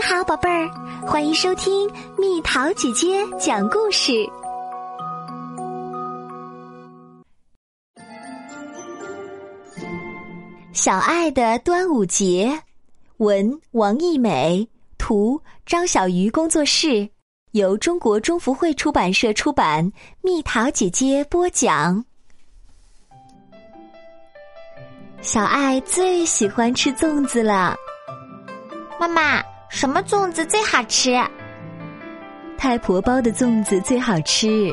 [0.00, 0.66] 你好，宝贝儿，
[1.06, 4.26] 欢迎收听蜜桃姐姐讲故事。
[10.72, 12.58] 小爱的端午节，
[13.18, 14.66] 文王艺美，
[14.96, 17.06] 图张小鱼工作室，
[17.50, 19.92] 由中国中福会出版社出版。
[20.22, 22.02] 蜜桃姐姐播讲。
[25.20, 27.76] 小爱最喜欢吃粽子了，
[28.98, 29.42] 妈妈。
[29.70, 31.16] 什么粽子最好吃？
[32.58, 34.68] 太婆包的粽子最好吃。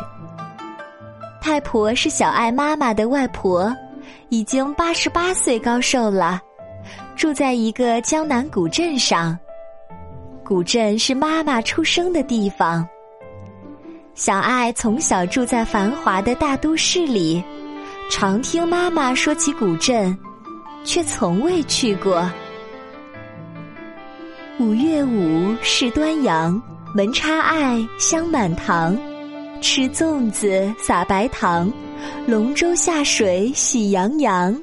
[1.40, 3.74] 太婆是小爱妈妈的外婆，
[4.30, 6.42] 已经八十八岁高寿了，
[7.16, 9.38] 住在一个江南古镇上。
[10.44, 12.86] 古镇是妈妈出生的地方。
[14.16, 17.42] 小爱从小住在繁华的大都市里，
[18.10, 20.18] 常听妈妈说起古镇，
[20.84, 22.28] 却从未去过。
[24.60, 26.60] 五月五是端阳，
[26.92, 28.98] 门插艾香满堂，
[29.62, 31.72] 吃粽子撒白糖，
[32.26, 34.60] 龙舟下水喜洋洋。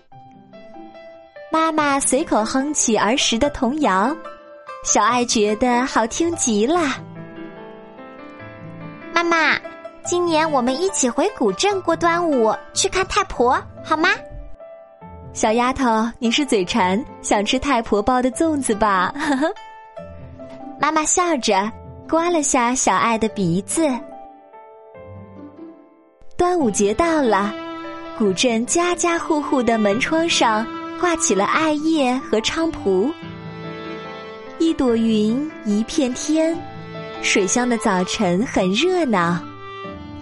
[1.53, 4.13] 妈妈随口哼起儿时的童谣，
[4.85, 6.81] 小爱觉得好听极了。
[9.13, 9.57] 妈妈，
[10.05, 14.09] 今年我们一起回古镇过端午，去看太婆好吗？
[15.33, 19.15] 小丫头，你是嘴馋，想吃太婆包的粽子吧？
[19.17, 19.55] 呵呵。
[20.85, 21.73] 妈妈笑着
[22.07, 23.89] 刮了下小爱的鼻子。
[26.37, 27.55] 端午节到了，
[28.19, 30.67] 古镇家家户户的门窗上
[31.01, 33.11] 挂起了艾叶和菖蒲。
[34.59, 36.55] 一朵云，一片天，
[37.23, 39.39] 水乡的早晨很热闹，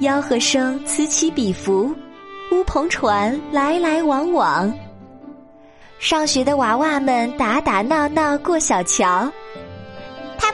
[0.00, 1.92] 吆喝声此起彼伏，
[2.52, 4.72] 乌篷船来来往往。
[5.98, 9.28] 上学的娃娃们打打闹闹过小桥。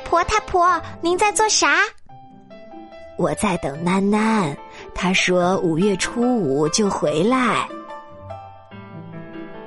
[0.08, 1.80] 婆太婆，您在做啥？
[3.18, 4.56] 我在等囡囡，
[4.94, 7.68] 她说五月初五就回来。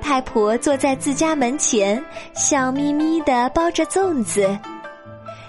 [0.00, 2.04] 太婆坐在自家门前，
[2.34, 4.58] 笑眯眯的包着粽子，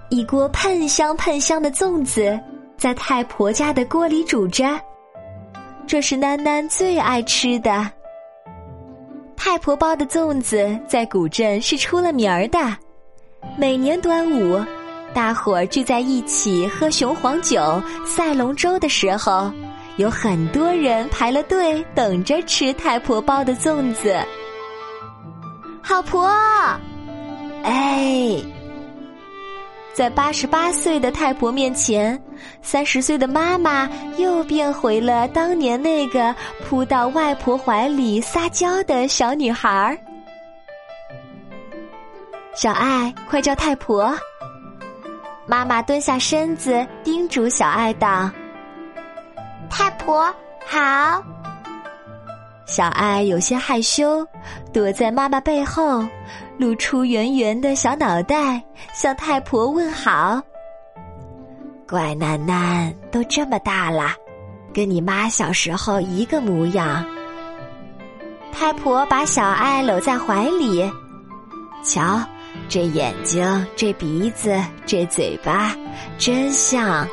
[0.10, 2.40] 一锅喷香喷香的粽子
[2.78, 4.80] 在太婆家的锅里煮着，
[5.88, 7.90] 这是囡囡最爱吃的。
[9.36, 12.60] 太婆包的粽子在古镇是出了名儿的，
[13.58, 14.64] 每年端午。
[15.14, 19.52] 大伙儿聚在一起喝雄黄酒、赛龙舟的时候，
[19.98, 24.16] 有很多人排了队等着吃太婆包的粽子。
[25.84, 26.28] 好婆，
[27.64, 28.42] 哎，
[29.94, 32.20] 在八十八岁的太婆面前，
[32.64, 33.88] 三十岁的妈妈
[34.18, 36.34] 又变回了当年那个
[36.66, 39.98] 扑到外婆怀里撒娇的小女孩儿。
[42.56, 44.16] 小爱，快叫太婆！
[45.46, 48.30] 妈妈蹲下身子，叮嘱小爱道
[49.70, 50.34] ：“太婆
[50.66, 51.22] 好。”
[52.66, 54.26] 小爱有些害羞，
[54.72, 56.04] 躲在妈妈背后，
[56.58, 60.42] 露出圆圆的小脑袋，向太婆问好。
[61.88, 64.14] 乖囡囡都这么大了，
[64.74, 67.06] 跟你妈小时候一个模样。
[68.54, 70.90] 太婆把小爱搂在怀里，
[71.84, 72.22] 瞧。
[72.70, 75.76] 这眼睛，这鼻子，这嘴巴，
[76.18, 77.08] 真像。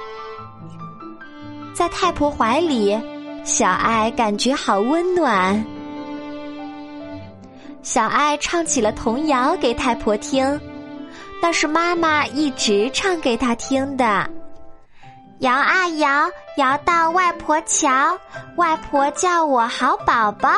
[1.74, 2.98] 在太婆怀里，
[3.44, 5.64] 小爱感觉好温暖。
[7.82, 10.60] 小爱唱起了童谣给太婆听，
[11.40, 14.28] 那是妈妈一直唱给她听的。
[15.40, 18.18] 摇啊摇，摇到外婆桥，
[18.56, 20.50] 外婆叫我好宝宝，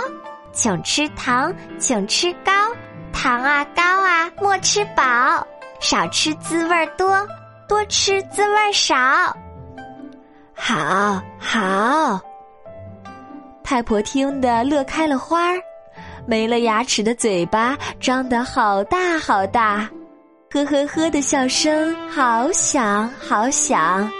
[0.53, 2.53] 请吃糖，请吃糕。
[3.13, 5.47] 糖啊糕啊莫吃饱，
[5.81, 7.27] 少吃滋味多，
[7.69, 8.97] 多吃滋味少。
[10.55, 12.21] 好好，
[13.63, 15.61] 太婆听得乐开了花儿，
[16.27, 19.89] 没了牙齿的嘴巴张得好大好大，
[20.51, 24.11] 呵呵呵的笑声好响好响。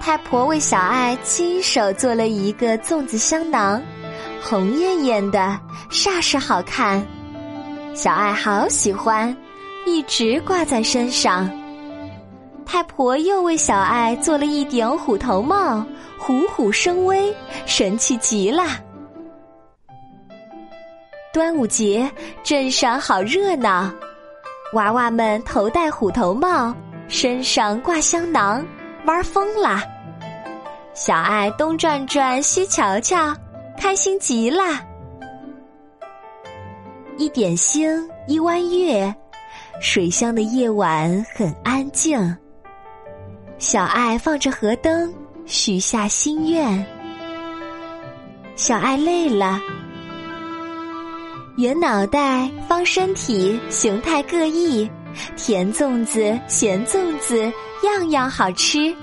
[0.00, 3.82] 太婆为小爱亲手做了一个粽子香囊。
[4.42, 5.58] 红艳艳的，
[5.90, 7.04] 煞是好看，
[7.94, 9.36] 小爱好喜欢，
[9.84, 11.50] 一直挂在身上。
[12.64, 15.84] 太婆又为小爱做了一顶虎头帽，
[16.18, 17.34] 虎虎生威，
[17.66, 18.64] 神气极了。
[21.32, 22.10] 端午节，
[22.42, 23.90] 镇上好热闹，
[24.74, 26.74] 娃娃们头戴虎头帽，
[27.08, 28.64] 身上挂香囊，
[29.04, 29.82] 玩疯了。
[30.94, 33.34] 小爱东转转，西瞧瞧。
[33.80, 34.62] 开心极了！
[37.16, 37.88] 一点星，
[38.26, 39.14] 一弯月，
[39.80, 42.36] 水乡的夜晚很安静。
[43.58, 45.14] 小爱放着河灯，
[45.46, 46.84] 许下心愿。
[48.56, 49.60] 小爱累了，
[51.56, 54.90] 圆脑袋、方身体，形态各异，
[55.36, 57.40] 甜粽子、咸粽子，
[57.84, 58.94] 样样好吃。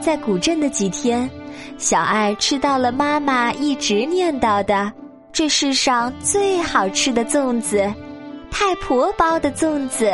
[0.00, 1.30] 在古镇的几天，
[1.76, 4.90] 小爱吃到了妈妈一直念叨的
[5.32, 7.92] 这世上最好吃的粽子——
[8.50, 10.12] 太婆包的粽子。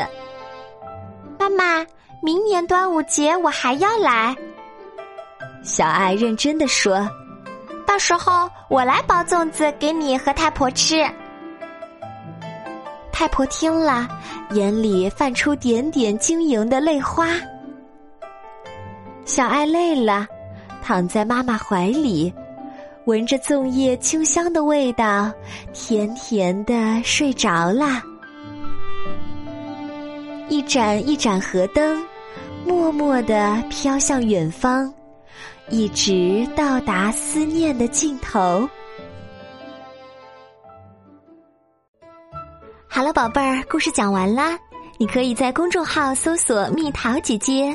[1.38, 1.86] 妈妈，
[2.22, 4.34] 明年端午节我还要来。
[5.62, 7.08] 小爱认真的说
[7.86, 11.06] ：“到时候我来包粽子给你和太婆吃。”
[13.12, 14.08] 太婆听了，
[14.52, 17.28] 眼里泛出点点晶莹的泪花。
[19.26, 20.26] 小爱累了，
[20.82, 22.32] 躺在妈妈怀里，
[23.04, 25.32] 闻着粽叶清香的味道，
[25.72, 28.02] 甜甜的睡着了。
[30.48, 32.04] 一盏一盏河灯，
[32.66, 34.92] 默默的飘向远方，
[35.68, 38.68] 一直到达思念的尽头。
[42.88, 44.58] 好了，宝贝儿，故事讲完啦。
[44.98, 47.74] 你可以在公众号搜索“蜜桃姐姐”。